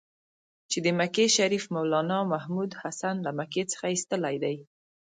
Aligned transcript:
چې 0.69 0.77
د 0.85 0.87
مکې 0.99 1.25
شریف 1.37 1.63
مولنا 1.73 2.19
محمودحسن 2.33 3.15
له 3.25 3.31
مکې 3.37 3.63
څخه 3.71 3.85
ایستلی 3.93 4.35
دی. 4.43 4.57